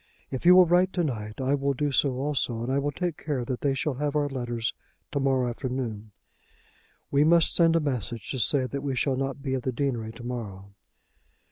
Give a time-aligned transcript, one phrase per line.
[0.31, 3.17] If you will write to night I will do so also, and I will take
[3.23, 4.73] care that they shall have our letters
[5.11, 6.09] to morrow afternoon.
[7.11, 10.11] We must send a message to say that we shall not be at the deanery
[10.13, 10.71] to morrow."